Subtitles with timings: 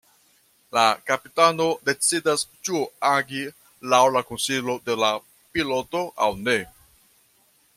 [0.75, 3.43] La kapitano decidas ĉu agi
[3.95, 5.13] laŭ la konsilo de la
[5.59, 6.57] piloto aŭ ne.